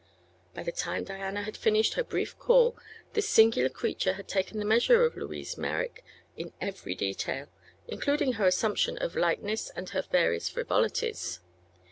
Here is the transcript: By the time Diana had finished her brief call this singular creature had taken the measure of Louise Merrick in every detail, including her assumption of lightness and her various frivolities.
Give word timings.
By 0.55 0.63
the 0.63 0.71
time 0.71 1.03
Diana 1.03 1.43
had 1.43 1.55
finished 1.55 1.93
her 1.93 2.03
brief 2.03 2.35
call 2.39 2.75
this 3.13 3.29
singular 3.29 3.69
creature 3.69 4.13
had 4.13 4.27
taken 4.27 4.57
the 4.57 4.65
measure 4.65 5.05
of 5.05 5.15
Louise 5.15 5.59
Merrick 5.59 6.03
in 6.35 6.53
every 6.59 6.95
detail, 6.95 7.49
including 7.87 8.33
her 8.33 8.47
assumption 8.47 8.97
of 8.97 9.15
lightness 9.15 9.69
and 9.69 9.89
her 9.89 10.01
various 10.01 10.49
frivolities. 10.49 11.41